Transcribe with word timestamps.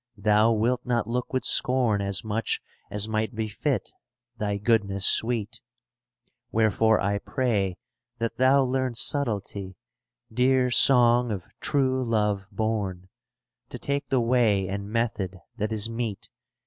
Thou 0.17 0.51
wilt 0.51 0.83
not 0.83 1.05
look 1.05 1.31
with 1.31 1.45
scorn 1.45 2.01
As 2.01 2.23
much 2.23 2.59
as 2.89 3.07
might 3.07 3.35
befit 3.35 3.91
thy 4.35 4.57
goodness 4.57 5.05
sweet; 5.05 5.61
Wherefore 6.51 6.99
I 6.99 7.19
pray 7.19 7.77
that 8.17 8.37
thou 8.37 8.63
learn 8.63 8.95
subtlety, 8.95 9.75
Dear 10.33 10.71
song 10.71 11.29
of 11.31 11.45
true 11.59 12.03
Love 12.03 12.47
born, 12.51 13.09
^ 13.67 13.69
To 13.69 13.77
take 13.77 14.09
the 14.09 14.19
way 14.21 14.67
and 14.67 14.89
method 14.89 15.39
that 15.57 15.71
is 15.71 15.87
meet. 15.87 16.29